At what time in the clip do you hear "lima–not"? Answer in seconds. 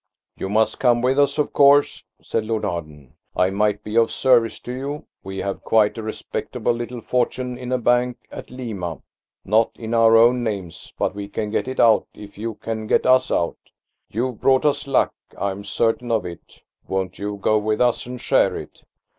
8.49-9.71